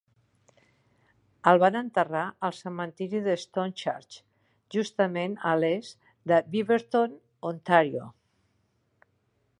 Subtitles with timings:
[1.51, 4.17] El van enterrar al cementiri de Stone Church,
[4.77, 7.17] justament a l'est de Beaverton,
[7.53, 8.11] Ontario.